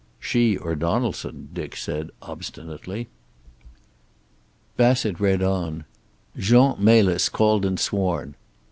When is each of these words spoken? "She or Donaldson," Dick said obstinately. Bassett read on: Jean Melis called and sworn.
"She 0.19 0.57
or 0.57 0.73
Donaldson," 0.73 1.49
Dick 1.53 1.75
said 1.75 2.09
obstinately. 2.23 3.07
Bassett 4.75 5.19
read 5.19 5.43
on: 5.43 5.85
Jean 6.35 6.73
Melis 6.83 7.29
called 7.29 7.65
and 7.67 7.79
sworn. 7.79 8.33